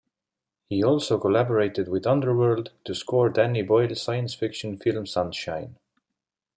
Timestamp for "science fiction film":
4.01-5.05